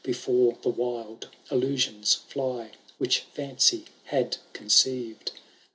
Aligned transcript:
Before 0.03 0.57
the 0.63 0.69
wild 0.69 1.29
illusions 1.51 2.15
fly. 2.15 2.71
Which 2.97 3.19
fancy 3.19 3.85
had 4.05 4.37
conceived. 4.51 5.31